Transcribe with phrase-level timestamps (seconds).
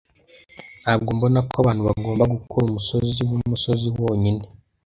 [0.81, 4.43] Ntabwo mbona ko abantu bagomba gukora umusozi wumusozi wonyine.